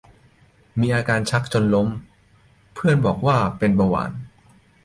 [0.79, 1.87] มีอาการชักจนล้ม
[2.73, 3.17] เพื่อนบอก
[3.57, 4.11] เป็นเบาหวาน